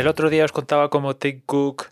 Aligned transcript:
el 0.00 0.08
otro 0.08 0.30
día 0.30 0.46
os 0.46 0.52
contaba 0.52 0.88
como 0.88 1.16
Tim 1.16 1.42
Cook 1.44 1.88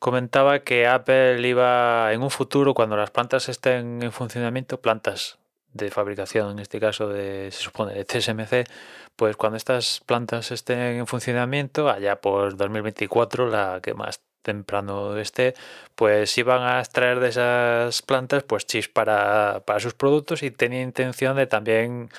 comentaba 0.00 0.58
que 0.60 0.88
Apple 0.88 1.46
iba 1.46 2.12
en 2.12 2.20
un 2.20 2.30
futuro, 2.30 2.74
cuando 2.74 2.96
las 2.96 3.12
plantas 3.12 3.48
estén 3.48 4.02
en 4.02 4.10
funcionamiento, 4.10 4.80
plantas 4.80 5.38
de 5.72 5.90
fabricación, 5.90 6.50
en 6.50 6.58
este 6.58 6.80
caso 6.80 7.08
de, 7.08 7.50
se 7.52 7.62
supone, 7.62 7.94
de 7.94 8.04
TSMC, 8.04 8.68
pues 9.14 9.36
cuando 9.36 9.56
estas 9.56 10.00
plantas 10.04 10.50
estén 10.50 10.78
en 10.78 11.06
funcionamiento, 11.06 11.88
allá 11.88 12.20
por 12.20 12.56
2024, 12.56 13.48
la 13.48 13.78
que 13.80 13.94
más 13.94 14.20
temprano 14.42 15.16
esté, 15.18 15.54
pues 15.94 16.36
iban 16.38 16.62
a 16.62 16.80
extraer 16.80 17.20
de 17.20 17.28
esas 17.28 18.02
plantas 18.02 18.42
pues 18.42 18.66
chips 18.66 18.88
para, 18.88 19.62
para 19.64 19.80
sus 19.80 19.94
productos 19.94 20.42
y 20.42 20.50
tenía 20.50 20.82
intención 20.82 21.36
de 21.36 21.46
también 21.46 22.10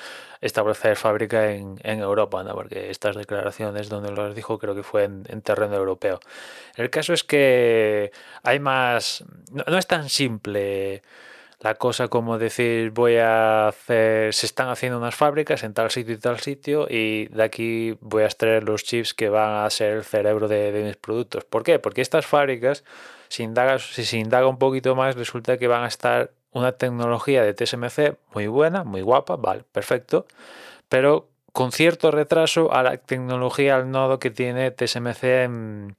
establecer 0.44 0.98
fábrica 0.98 1.52
en, 1.52 1.80
en 1.84 2.00
Europa, 2.02 2.44
¿no? 2.44 2.54
porque 2.54 2.90
estas 2.90 3.16
declaraciones 3.16 3.88
donde 3.88 4.12
los 4.12 4.36
dijo 4.36 4.60
creo 4.60 4.76
que 4.76 4.84
fue 4.84 5.06
en, 5.06 5.42
terreno 5.42 5.76
europeo. 5.76 6.20
El 6.76 6.90
caso 6.90 7.14
es 7.14 7.24
que 7.24 8.12
hay 8.44 8.60
más, 8.60 9.24
no, 9.52 9.78
es 9.78 9.88
tan 9.88 10.10
simple 10.10 11.02
la 11.64 11.76
cosa 11.76 12.10
como 12.10 12.38
decir 12.38 12.92
voy 12.92 13.16
a 13.16 13.70
hacer, 13.70 14.34
se 14.34 14.46
están 14.46 14.68
haciendo 14.68 14.98
unas 14.98 15.16
fábricas 15.16 15.64
en 15.64 15.74
tal 15.74 15.92
sitio 15.92 16.14
y 16.14 16.18
tal 16.18 16.40
sitio 16.42 16.88
y 16.90 17.28
de 17.28 17.42
aquí 17.42 17.98
voy 18.02 18.24
a 18.24 18.26
extraer 18.26 18.66
los 18.66 18.84
chips 18.84 19.14
que 19.14 19.30
van 19.30 19.66
a 19.66 19.70
ser 19.70 19.94
el 19.94 20.04
cerebro 20.04 20.50
de, 20.50 20.84
mis 20.86 20.98
productos. 20.98 21.46
¿Por 21.46 21.64
qué? 21.64 21.80
Porque 21.80 22.02
estas 22.02 22.26
fábricas, 22.26 22.84
si, 23.30 23.48
si 23.80 24.06
se 24.06 24.18
indaga 24.18 24.48
un 24.48 24.58
poquito 24.58 24.94
más, 24.94 25.16
resulta 25.16 25.58
que 25.58 25.68
van 25.70 25.84
a 25.86 25.88
estar 25.88 26.32
una 26.52 26.74
tecnología 26.74 27.44
de 27.44 27.54
TSMC 27.54 28.18
muy 28.34 28.48
buena, 28.48 28.84
muy 28.84 29.02
guapa, 29.02 29.38
vale, 29.38 29.64
perfecto, 29.72 30.28
pero 30.90 31.30
con 31.54 31.72
cierto 31.72 32.12
retraso 32.12 32.74
a 32.74 32.84
la 32.84 32.98
tecnología 32.98 33.78
al 33.78 33.90
nodo 33.90 34.20
que 34.20 34.32
tiene 34.32 34.72
TSMC 34.72 35.24
en 35.24 35.96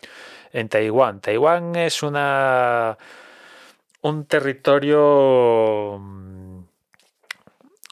Taiwán. 0.68 1.20
Taiwán 1.22 1.74
es 1.76 2.02
una 2.02 2.98
un 4.04 4.26
territorio 4.26 5.98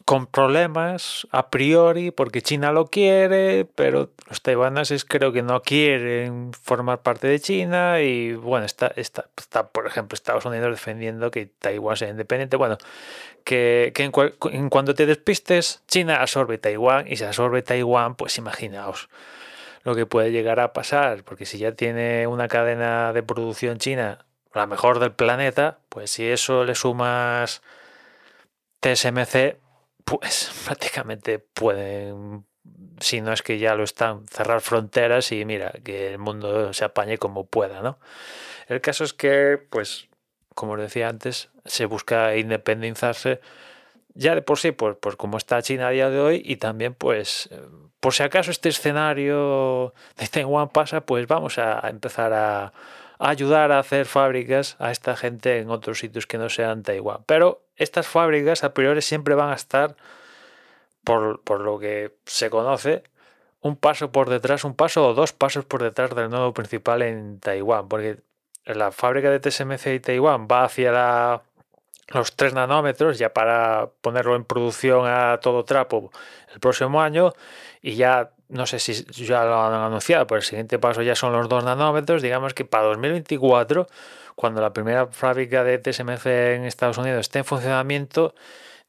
con 0.05 0.27
problemas 0.27 1.27
a 1.31 1.49
priori 1.49 2.11
porque 2.11 2.43
China 2.43 2.71
lo 2.71 2.89
quiere, 2.89 3.65
pero 3.65 4.11
los 4.29 4.43
taiwaneses 4.43 5.07
creo 5.07 5.33
que 5.33 5.41
no 5.41 5.63
quieren 5.63 6.53
formar 6.53 7.01
parte 7.01 7.29
de 7.29 7.41
China 7.41 8.03
y 8.03 8.35
bueno, 8.35 8.67
está, 8.67 8.89
está, 8.97 9.31
está 9.39 9.69
por 9.69 9.87
ejemplo 9.87 10.15
Estados 10.15 10.45
Unidos 10.45 10.71
defendiendo 10.73 11.31
que 11.31 11.47
Taiwán 11.47 11.97
sea 11.97 12.11
independiente. 12.11 12.59
Bueno, 12.59 12.77
que, 13.45 13.93
que 13.95 14.05
en, 14.05 14.13
en, 14.53 14.69
cuanto 14.69 14.95
te 14.95 15.07
despistes, 15.07 15.83
China 15.89 16.21
absorbe 16.21 16.59
Taiwán 16.59 17.07
y 17.11 17.17
si 17.17 17.25
absorbe 17.25 17.63
Taiwán, 17.63 18.17
pues 18.17 18.37
imaginaos 18.37 19.09
lo 19.83 19.95
que 19.95 20.05
puede 20.05 20.31
llegar 20.31 20.61
a 20.61 20.75
pasar, 20.75 21.25
porque 21.25 21.47
si 21.47 21.57
ya 21.57 21.73
tiene 21.73 22.27
una 22.27 22.49
cadena 22.49 23.15
de 23.15 23.23
producción 23.23 23.79
china 23.79 24.27
la 24.55 24.67
mejor 24.67 24.99
del 24.99 25.13
planeta, 25.13 25.79
pues 25.89 26.11
si 26.11 26.27
eso 26.27 26.65
le 26.65 26.75
sumas 26.75 27.63
TSMC, 28.81 29.57
pues 30.05 30.51
prácticamente 30.65 31.39
pueden, 31.39 32.45
si 33.01 33.21
no 33.21 33.33
es 33.33 33.43
que 33.43 33.59
ya 33.59 33.75
lo 33.75 33.85
están, 33.85 34.27
cerrar 34.29 34.61
fronteras 34.61 35.33
y 35.33 35.45
mira, 35.45 35.73
que 35.85 36.13
el 36.13 36.19
mundo 36.19 36.73
se 36.73 36.85
apañe 36.85 37.19
como 37.19 37.47
pueda, 37.47 37.81
¿no? 37.83 37.99
El 38.69 38.81
caso 38.81 39.05
es 39.05 39.13
que, 39.13 39.59
pues, 39.71 40.09
como 40.55 40.73
os 40.73 40.81
decía 40.81 41.09
antes, 41.09 41.51
se 41.65 41.87
busca 41.87 42.37
independizarse 42.37 43.41
ya 44.15 44.35
de 44.35 44.43
por 44.43 44.59
sí, 44.59 44.73
pues, 44.73 44.97
pues 45.01 45.17
como 45.17 45.39
está 45.39 45.63
China 45.63 45.89
a 45.89 45.91
día 45.91 46.11
de 46.11 46.21
hoy 46.21 46.43
y 46.45 46.57
también, 46.57 46.95
pues, 46.95 47.49
por 48.01 48.13
si 48.13 48.23
acaso 48.23 48.51
este 48.51 48.69
escenario 48.69 49.95
de 50.19 50.29
Taiwán 50.29 50.69
pasa, 50.69 51.03
pues 51.03 51.27
vamos 51.27 51.59
a 51.59 51.89
empezar 51.89 52.33
a, 52.33 52.73
ayudar 53.19 53.73
a 53.73 53.79
hacer 53.79 54.07
fábricas 54.07 54.77
a 54.79 54.91
esta 54.91 55.17
gente 55.17 55.59
en 55.59 55.71
otros 55.71 55.99
sitios 55.99 56.27
que 56.27 56.39
no 56.39 56.49
sean 56.49 56.83
Taiwán. 56.83 57.25
Pero 57.27 57.63
estas 57.77 58.07
fábricas 58.07 58.65
a 58.65 58.75
priori 58.75 59.03
siempre 59.03 59.35
van 59.35 59.51
a 59.51 59.55
estar, 59.55 59.97
por, 61.05 61.43
por 61.43 61.61
lo 61.61 61.79
que 61.79 62.15
se 62.27 62.51
conoce, 62.51 63.05
un 63.61 63.77
paso 63.77 64.11
por 64.11 64.29
detrás, 64.29 64.65
un 64.65 64.75
paso 64.75 65.07
o 65.07 65.15
dos 65.15 65.33
pasos 65.33 65.65
por 65.65 65.83
detrás 65.83 66.15
del 66.15 66.31
nodo 66.31 66.53
principal 66.53 67.03
en 67.03 67.39
Taiwán, 67.39 67.89
porque 67.89 68.19
la 68.65 68.93
fábrica 68.93 69.31
de 69.31 69.41
TSMC 69.41 69.87
y 69.87 70.01
Taiwán 70.01 70.49
va 70.51 70.65
hacia 70.65 71.43
los 72.09 72.37
3 72.37 72.55
nanómetros 72.55 73.19
ya 73.19 73.33
para 73.33 73.91
ponerlo 74.01 74.37
en 74.37 74.45
producción 74.45 75.07
a 75.07 75.39
todo 75.41 75.65
trapo 75.65 76.11
el 76.53 76.61
próximo 76.61 77.01
año 77.01 77.33
y 77.81 77.95
ya 77.95 78.33
no 78.53 78.67
sé 78.67 78.79
si 78.79 78.93
ya 79.25 79.45
lo 79.45 79.65
han 79.65 79.73
anunciado, 79.73 80.27
pero 80.27 80.39
el 80.39 80.45
siguiente 80.45 80.79
paso 80.79 81.03
ya 81.03 81.17
son 81.17 81.33
los 81.33 81.49
2 81.49 81.65
nanómetros. 81.65 82.21
Digamos 82.21 82.53
que 82.53 82.67
para 82.67 82.85
2024, 82.85 83.87
cuando 84.37 84.61
la 84.61 84.73
primera 84.75 85.07
fábrica 85.07 85.65
de 85.65 85.79
TSMC 85.79 86.27
en 86.27 86.65
Estados 86.65 86.99
Unidos 86.99 87.21
esté 87.21 87.39
en 87.39 87.47
funcionamiento, 87.47 88.35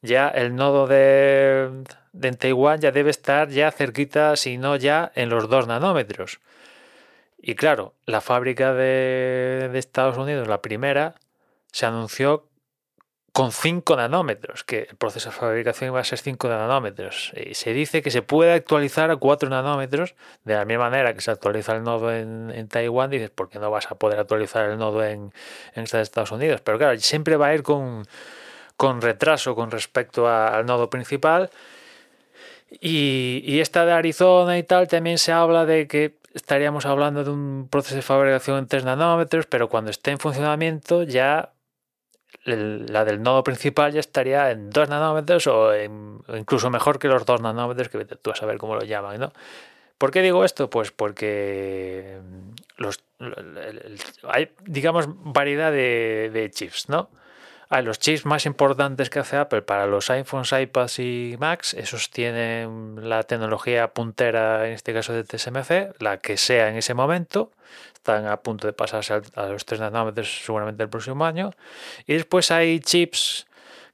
ya 0.02 0.28
el 0.28 0.54
nodo 0.54 0.86
de, 0.86 1.70
de 2.12 2.32
Taiwán 2.32 2.80
ya 2.80 2.92
debe 2.92 3.10
estar 3.10 3.48
ya 3.48 3.70
cerquita, 3.70 4.36
si 4.36 4.58
no 4.58 4.76
ya 4.76 5.10
en 5.14 5.30
los 5.30 5.48
2 5.48 5.66
nanómetros. 5.66 6.40
Y 7.40 7.54
claro, 7.54 7.94
la 8.04 8.20
fábrica 8.20 8.74
de, 8.74 9.70
de 9.72 9.78
Estados 9.78 10.18
Unidos, 10.18 10.46
la 10.46 10.60
primera, 10.60 11.14
se 11.72 11.86
anunció 11.86 12.46
con 13.34 13.50
5 13.50 13.96
nanómetros, 13.96 14.62
que 14.62 14.86
el 14.88 14.96
proceso 14.96 15.28
de 15.28 15.34
fabricación 15.34 15.92
va 15.92 15.98
a 15.98 16.04
ser 16.04 16.20
5 16.20 16.48
nanómetros. 16.48 17.32
Se 17.50 17.72
dice 17.72 18.00
que 18.00 18.12
se 18.12 18.22
puede 18.22 18.52
actualizar 18.52 19.10
a 19.10 19.16
4 19.16 19.48
nanómetros, 19.48 20.14
de 20.44 20.54
la 20.54 20.64
misma 20.64 20.88
manera 20.88 21.14
que 21.14 21.20
se 21.20 21.32
actualiza 21.32 21.74
el 21.74 21.82
nodo 21.82 22.14
en, 22.14 22.68
Taiwán, 22.68 23.10
dices, 23.10 23.30
¿por 23.30 23.48
qué 23.48 23.58
no 23.58 23.72
vas 23.72 23.90
a 23.90 23.96
poder 23.96 24.20
actualizar 24.20 24.70
el 24.70 24.78
nodo 24.78 25.04
en, 25.04 25.32
en 25.74 25.82
Estados 25.82 26.30
Unidos? 26.30 26.60
Pero 26.60 26.78
claro, 26.78 26.96
siempre 27.00 27.36
va 27.36 27.48
a 27.48 27.54
ir 27.56 27.64
con, 27.64 28.06
con 28.76 29.02
retraso 29.02 29.56
con 29.56 29.72
respecto 29.72 30.28
al 30.28 30.64
nodo 30.64 30.88
principal. 30.88 31.50
Y, 32.70 33.42
y 33.44 33.58
esta 33.58 33.84
de 33.84 33.94
Arizona 33.94 34.58
y 34.58 34.62
tal, 34.62 34.86
también 34.86 35.18
se 35.18 35.32
habla 35.32 35.66
de 35.66 35.88
que 35.88 36.18
estaríamos 36.34 36.86
hablando 36.86 37.24
de 37.24 37.30
un 37.30 37.66
proceso 37.68 37.96
de 37.96 38.02
fabricación 38.02 38.58
en 38.58 38.68
3 38.68 38.84
nanómetros, 38.84 39.46
pero 39.46 39.68
cuando 39.68 39.90
esté 39.90 40.12
en 40.12 40.18
funcionamiento 40.18 41.02
ya 41.02 41.53
la 42.44 43.04
del 43.04 43.22
nodo 43.22 43.42
principal 43.44 43.92
ya 43.92 44.00
estaría 44.00 44.50
en 44.50 44.70
2 44.70 44.88
nanómetros 44.88 45.46
o, 45.46 45.70
incluso 46.36 46.70
mejor 46.70 46.98
que 46.98 47.08
los 47.08 47.24
2 47.24 47.40
nanómetros, 47.40 47.88
que 47.88 48.04
tú 48.04 48.30
vas 48.30 48.38
a 48.38 48.40
saber 48.40 48.58
cómo 48.58 48.74
lo 48.74 48.82
llaman, 48.82 49.18
¿no? 49.18 49.32
¿Por 49.98 50.10
qué 50.10 50.22
digo 50.22 50.44
esto? 50.44 50.68
Pues 50.68 50.90
porque 50.90 52.18
los, 52.76 53.00
hay, 54.24 54.50
digamos, 54.64 55.06
variedad 55.08 55.70
de, 55.70 56.30
de 56.32 56.50
chips, 56.50 56.88
¿no? 56.88 57.08
Los 57.82 57.98
chips 57.98 58.24
más 58.24 58.46
importantes 58.46 59.10
que 59.10 59.18
hace 59.18 59.36
Apple 59.36 59.62
para 59.62 59.86
los 59.86 60.10
iPhones, 60.10 60.52
iPads 60.52 60.98
y 60.98 61.36
Macs, 61.38 61.74
esos 61.74 62.10
tienen 62.10 63.08
la 63.08 63.22
tecnología 63.24 63.92
puntera, 63.92 64.66
en 64.66 64.74
este 64.74 64.92
caso 64.92 65.12
de 65.12 65.24
TSMC, 65.24 66.00
la 66.00 66.18
que 66.18 66.36
sea 66.36 66.68
en 66.68 66.76
ese 66.76 66.94
momento. 66.94 67.50
Están 67.94 68.26
a 68.26 68.36
punto 68.38 68.66
de 68.66 68.72
pasarse 68.74 69.14
a 69.34 69.46
los 69.46 69.64
3 69.64 69.80
nanómetros 69.80 70.42
seguramente 70.44 70.82
el 70.82 70.88
próximo 70.88 71.24
año. 71.24 71.50
Y 72.06 72.14
después 72.14 72.50
hay 72.50 72.80
chips 72.80 73.46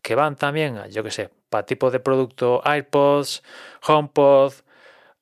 que 0.03 0.15
van 0.15 0.37
también, 0.37 0.83
yo 0.91 1.03
que 1.03 1.11
sé, 1.11 1.31
para 1.49 1.67
tipo 1.67 1.91
de 1.91 2.01
producto 2.01 2.63
iPods, 2.65 3.43
HomePod, 3.87 4.53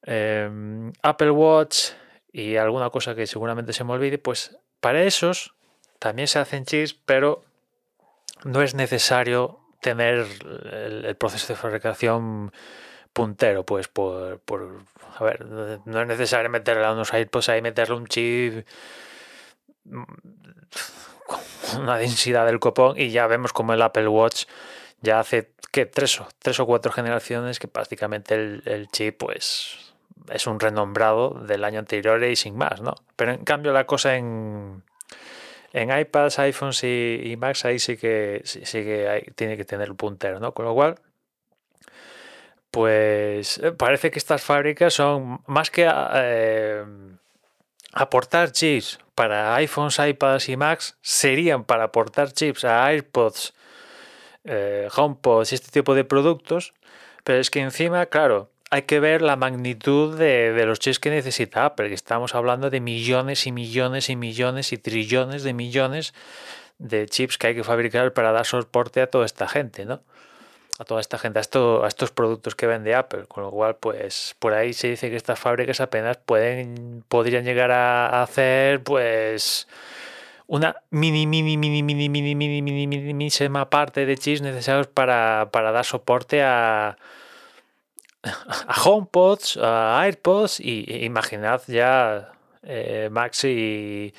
em, 0.02 0.92
Apple 1.02 1.30
Watch 1.30 1.90
y 2.32 2.56
alguna 2.56 2.90
cosa 2.90 3.14
que 3.14 3.26
seguramente 3.26 3.72
se 3.72 3.84
me 3.84 3.92
olvide, 3.92 4.18
pues 4.18 4.56
para 4.80 5.02
esos 5.02 5.54
también 5.98 6.28
se 6.28 6.38
hacen 6.38 6.64
chips, 6.64 6.94
pero 6.94 7.44
no 8.44 8.62
es 8.62 8.74
necesario 8.74 9.60
tener 9.80 10.26
el, 10.72 11.16
proceso 11.16 11.52
de 11.52 11.56
fabricación 11.56 12.52
puntero, 13.12 13.64
pues 13.64 13.88
por, 13.88 14.40
por, 14.40 14.82
a 15.16 15.24
ver, 15.24 15.46
no 15.46 16.00
es 16.00 16.06
necesario 16.06 16.50
meterle 16.50 16.84
a 16.84 16.92
unos 16.92 17.12
AirPods 17.12 17.48
ahí, 17.48 17.62
meterle 17.62 17.96
un 17.96 18.06
chip 18.06 18.66
con 21.26 21.82
una 21.82 21.96
densidad 21.98 22.46
del 22.46 22.58
copón 22.58 22.98
y 22.98 23.10
ya 23.10 23.26
vemos 23.26 23.52
como 23.52 23.72
el 23.72 23.82
Apple 23.82 24.08
Watch 24.08 24.44
ya 25.00 25.20
hace 25.20 25.52
que 25.70 25.86
tres 25.86 26.20
o, 26.20 26.28
tres 26.38 26.58
o 26.60 26.66
cuatro 26.66 26.90
generaciones 26.92 27.58
que 27.58 27.68
prácticamente 27.68 28.34
el, 28.34 28.62
el 28.64 28.88
chip 28.88 29.18
pues 29.18 29.94
es 30.30 30.46
un 30.46 30.60
renombrado 30.60 31.30
del 31.30 31.64
año 31.64 31.78
anterior 31.78 32.22
y 32.24 32.36
sin 32.36 32.56
más, 32.56 32.80
¿no? 32.80 32.94
Pero 33.16 33.32
en 33.32 33.44
cambio 33.44 33.72
la 33.72 33.86
cosa 33.86 34.16
en, 34.16 34.82
en 35.72 35.96
iPads, 35.96 36.38
iPhones 36.38 36.82
y, 36.84 37.36
Macs 37.38 37.64
ahí 37.64 37.78
sí 37.78 37.96
que, 37.96 38.42
sí, 38.44 38.60
que 38.62 39.32
tiene 39.34 39.56
que 39.56 39.64
tener 39.64 39.88
el 39.88 39.94
puntero, 39.94 40.40
¿no? 40.40 40.52
Con 40.52 40.64
lo 40.64 40.74
cual, 40.74 40.96
pues 42.70 43.58
eh, 43.58 43.72
parece 43.72 44.10
que 44.10 44.18
estas 44.18 44.42
fábricas 44.42 44.94
son 44.94 45.40
más 45.46 45.70
que 45.70 45.88
eh, 46.14 46.84
aportar 47.92 48.52
chips 48.52 48.98
para 49.14 49.54
iPhones, 49.56 49.98
iPads 49.98 50.48
y 50.48 50.56
Macs, 50.56 50.96
serían 51.02 51.64
para 51.64 51.84
aportar 51.84 52.32
chips 52.32 52.64
a 52.64 52.86
AirPods, 52.86 53.54
eh, 54.44 54.88
HomePods 54.94 55.52
y 55.52 55.54
este 55.56 55.70
tipo 55.70 55.94
de 55.94 56.04
productos, 56.04 56.74
pero 57.24 57.40
es 57.40 57.50
que 57.50 57.60
encima, 57.60 58.06
claro, 58.06 58.50
hay 58.70 58.82
que 58.82 59.00
ver 59.00 59.22
la 59.22 59.36
magnitud 59.36 60.16
de, 60.18 60.52
de, 60.52 60.66
los 60.66 60.78
chips 60.78 60.98
que 60.98 61.10
necesita 61.10 61.64
Apple, 61.64 61.92
estamos 61.92 62.34
hablando 62.34 62.70
de 62.70 62.80
millones 62.80 63.46
y 63.46 63.52
millones 63.52 64.10
y 64.10 64.16
millones 64.16 64.72
y 64.72 64.78
trillones 64.78 65.42
de 65.42 65.54
millones 65.54 66.14
de 66.78 67.06
chips 67.06 67.38
que 67.38 67.48
hay 67.48 67.54
que 67.54 67.64
fabricar 67.64 68.12
para 68.12 68.32
dar 68.32 68.46
soporte 68.46 69.00
a 69.00 69.08
toda 69.08 69.26
esta 69.26 69.48
gente, 69.48 69.84
¿no? 69.84 70.00
A 70.78 70.84
toda 70.84 71.00
esta 71.00 71.18
gente, 71.18 71.40
a, 71.40 71.42
a 71.42 71.88
estos 71.88 72.10
productos 72.12 72.54
que 72.54 72.66
vende 72.66 72.94
Apple. 72.94 73.24
Con 73.26 73.42
lo 73.42 73.50
cual, 73.50 73.76
pues 73.76 74.36
por 74.38 74.54
ahí 74.54 74.72
se 74.72 74.88
dice 74.88 75.10
que 75.10 75.16
estas 75.16 75.38
fábricas 75.38 75.80
apenas 75.80 76.18
pueden, 76.18 77.04
podrían 77.08 77.44
llegar 77.44 77.72
a 77.72 78.22
hacer, 78.22 78.82
pues 78.84 79.66
una 80.46 80.76
mini, 80.90 81.26
mini, 81.26 81.56
mini, 81.56 81.82
mini, 81.82 82.08
mini, 82.08 82.34
mini, 82.34 82.62
mini, 82.62 82.86
mini, 82.86 83.12
mini 83.12 83.30
parte 83.68 84.06
de 84.06 84.16
chips 84.16 84.40
necesarios 84.40 84.86
para, 84.86 85.48
para 85.52 85.72
dar 85.72 85.84
soporte 85.84 86.42
a, 86.44 86.96
a 88.66 88.82
HomePods, 88.84 89.58
a 89.58 90.00
AirPods 90.02 90.60
y 90.60 91.04
imaginad 91.04 91.62
ya 91.66 92.32
eh, 92.62 93.08
Maxi 93.10 94.12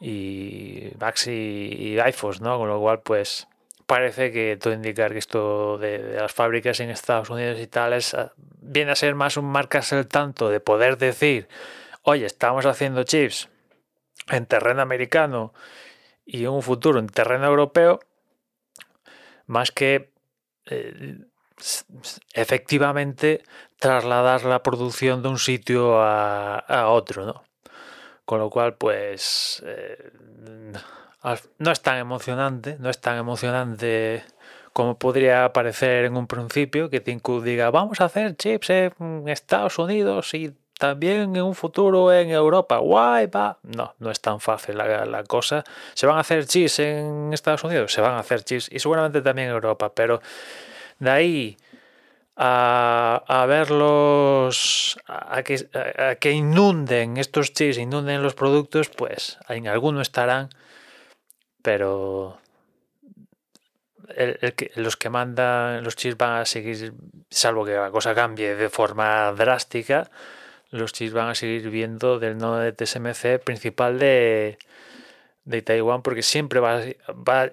y, 0.00 0.90
Maxi 0.98 1.30
y 1.30 1.98
iPhones, 1.98 2.40
¿no? 2.40 2.58
Con 2.58 2.68
lo 2.68 2.80
cual, 2.80 3.00
pues 3.02 3.48
parece 3.86 4.32
que 4.32 4.56
todo 4.56 4.72
indicar 4.72 5.12
que 5.12 5.18
esto 5.18 5.78
de, 5.78 6.16
las 6.16 6.32
fábricas 6.32 6.80
en 6.80 6.90
Estados 6.90 7.30
Unidos 7.30 7.60
y 7.60 7.66
tal 7.66 7.92
es, 7.92 8.14
ah, 8.14 8.32
viene 8.36 8.92
a 8.92 8.96
ser 8.96 9.14
más 9.14 9.36
un 9.36 9.46
marcarse 9.46 9.98
el 9.98 10.06
tanto 10.06 10.48
de 10.48 10.60
poder 10.60 10.98
decir, 10.98 11.48
oye, 12.02 12.26
estamos 12.26 12.66
haciendo 12.66 13.02
chips 13.04 13.48
en 14.30 14.46
terreno 14.46 14.82
americano 14.82 15.52
y 16.24 16.46
un 16.46 16.62
futuro 16.62 16.98
en 16.98 17.08
terreno 17.08 17.46
europeo, 17.46 18.00
más 19.46 19.70
que 19.70 20.10
eh, 20.66 21.18
efectivamente 22.32 23.42
trasladar 23.78 24.44
la 24.44 24.62
producción 24.62 25.22
de 25.22 25.28
un 25.28 25.38
sitio 25.38 26.00
a, 26.00 26.58
a 26.58 26.88
otro, 26.88 27.26
¿no? 27.26 27.44
Con 28.24 28.38
lo 28.38 28.50
cual, 28.50 28.74
pues 28.74 29.62
eh, 29.66 30.10
no 31.58 31.70
es 31.70 31.82
tan 31.82 31.98
emocionante, 31.98 32.76
no 32.78 32.90
es 32.90 33.00
tan 33.00 33.18
emocionante 33.18 34.24
como 34.74 34.98
podría 34.98 35.52
parecer 35.52 36.04
en 36.04 36.16
un 36.16 36.26
principio, 36.26 36.90
que 36.90 37.00
Cook 37.20 37.44
diga, 37.44 37.70
vamos 37.70 38.00
a 38.00 38.06
hacer 38.06 38.36
chips 38.36 38.70
en 38.70 39.28
Estados 39.28 39.78
Unidos 39.78 40.34
y 40.34 40.52
también 40.78 41.36
en 41.36 41.42
un 41.42 41.54
futuro 41.54 42.12
en 42.12 42.30
Europa. 42.30 42.78
Guay, 42.78 43.26
va. 43.26 43.58
No, 43.62 43.94
no 44.00 44.10
es 44.10 44.20
tan 44.20 44.40
fácil 44.40 44.76
la, 44.76 45.06
la, 45.06 45.22
cosa. 45.22 45.62
¿Se 45.94 46.06
van 46.06 46.16
a 46.16 46.20
hacer 46.20 46.46
chips 46.46 46.80
en 46.80 47.32
Estados 47.32 47.62
Unidos? 47.62 47.92
Se 47.92 48.00
van 48.00 48.14
a 48.14 48.18
hacer 48.18 48.42
chips 48.42 48.68
y 48.72 48.80
seguramente 48.80 49.22
también 49.22 49.48
en 49.48 49.54
Europa, 49.54 49.92
pero 49.94 50.20
de 51.04 51.10
ahí 51.10 51.56
a, 52.36 53.44
verlos, 53.48 54.98
a 55.06 55.42
que, 55.42 56.30
inunden 56.32 57.16
estos 57.16 57.52
chips, 57.52 57.78
inunden 57.78 58.22
los 58.22 58.34
productos, 58.34 58.88
pues 58.88 59.38
en 59.48 59.68
alguno 59.68 60.00
estarán, 60.00 60.48
pero 61.62 62.38
los 64.76 64.96
que 64.96 65.10
mandan 65.10 65.84
los 65.84 65.96
chips 65.96 66.16
van 66.16 66.40
a 66.40 66.44
seguir, 66.44 66.92
salvo 67.30 67.64
que 67.64 67.74
la 67.74 67.90
cosa 67.90 68.14
cambie 68.14 68.54
de 68.54 68.68
forma 68.68 69.32
drástica, 69.32 70.10
los 70.70 70.92
chips 70.92 71.12
van 71.12 71.28
a 71.28 71.34
seguir 71.34 71.70
viendo 71.70 72.18
del 72.18 72.36
nodo 72.36 72.58
de 72.58 72.72
TSMC 72.72 73.38
principal 73.42 73.98
de, 73.98 74.58
de 75.44 75.62
Taiwán 75.62 76.02
porque 76.02 76.22
siempre 76.22 76.58
va, 76.58 76.80
va 77.08 77.50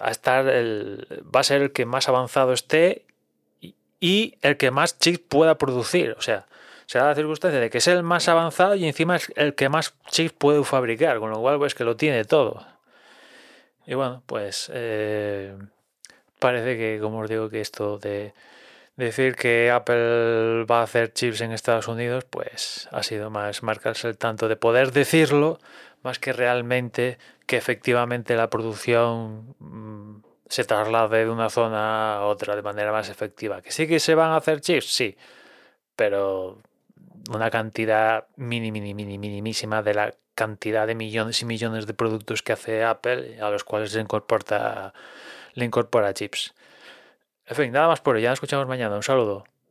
a 0.00 0.10
estar 0.10 0.48
el, 0.48 1.06
va 1.34 1.40
a 1.40 1.44
ser 1.44 1.62
el 1.62 1.72
que 1.72 1.86
más 1.86 2.08
avanzado 2.08 2.52
esté 2.52 3.04
y 4.00 4.36
el 4.42 4.56
que 4.56 4.70
más 4.70 4.98
chips 4.98 5.20
pueda 5.28 5.58
producir. 5.58 6.14
O 6.18 6.22
sea, 6.22 6.46
se 6.86 6.98
da 6.98 7.06
la 7.06 7.14
circunstancia 7.14 7.60
de 7.60 7.70
que 7.70 7.78
es 7.78 7.88
el 7.88 8.02
más 8.02 8.28
avanzado 8.28 8.74
y 8.74 8.86
encima 8.86 9.16
es 9.16 9.32
el 9.36 9.54
que 9.54 9.68
más 9.68 9.94
chips 10.08 10.32
puede 10.32 10.62
fabricar, 10.64 11.18
con 11.18 11.30
lo 11.30 11.40
cual 11.40 11.58
pues 11.58 11.74
que 11.74 11.84
lo 11.84 11.96
tiene 11.96 12.24
todo. 12.24 12.66
Y 13.86 13.94
bueno, 13.94 14.22
pues 14.26 14.70
eh, 14.72 15.56
parece 16.38 16.76
que, 16.76 16.98
como 17.00 17.20
os 17.20 17.28
digo, 17.28 17.48
que 17.48 17.60
esto 17.60 17.98
de 17.98 18.34
decir 18.96 19.36
que 19.36 19.70
Apple 19.70 20.64
va 20.64 20.80
a 20.80 20.84
hacer 20.84 21.12
chips 21.12 21.40
en 21.40 21.52
Estados 21.52 21.86
Unidos, 21.86 22.24
pues 22.24 22.88
ha 22.92 23.02
sido 23.02 23.30
más 23.30 23.62
marcarse 23.62 24.08
el 24.08 24.18
tanto 24.18 24.48
de 24.48 24.56
poder 24.56 24.92
decirlo, 24.92 25.60
más 26.06 26.18
que 26.18 26.32
realmente 26.32 27.18
que 27.46 27.56
efectivamente 27.56 28.34
la 28.36 28.48
producción 28.48 29.54
mm, 29.58 30.22
se 30.48 30.64
traslade 30.64 31.24
de 31.24 31.30
una 31.30 31.50
zona 31.50 32.16
a 32.16 32.26
otra 32.26 32.56
de 32.56 32.62
manera 32.62 32.92
más 32.92 33.10
efectiva. 33.10 33.60
¿Que 33.60 33.72
sí 33.72 33.86
que 33.86 34.00
se 34.00 34.14
van 34.14 34.30
a 34.30 34.36
hacer 34.36 34.60
chips? 34.60 34.86
Sí, 34.86 35.16
pero 35.96 36.58
una 37.32 37.50
cantidad 37.50 38.26
mini, 38.36 38.72
mini, 38.72 38.94
mini, 38.94 39.18
minimísima 39.18 39.82
de 39.82 39.94
la 39.94 40.14
cantidad 40.34 40.86
de 40.86 40.94
millones 40.94 41.42
y 41.42 41.46
millones 41.46 41.86
de 41.86 41.94
productos 41.94 42.42
que 42.42 42.52
hace 42.52 42.84
Apple 42.84 43.40
a 43.40 43.50
los 43.50 43.64
cuales 43.64 43.94
le 43.94 44.02
incorpora, 44.02 44.94
le 45.54 45.64
incorpora 45.64 46.14
chips. 46.14 46.54
En 47.46 47.56
fin, 47.56 47.72
nada 47.72 47.88
más 47.88 48.00
por 48.00 48.16
hoy. 48.16 48.22
Ya 48.22 48.30
nos 48.30 48.36
escuchamos 48.36 48.66
mañana. 48.66 48.96
Un 48.96 49.02
saludo. 49.02 49.44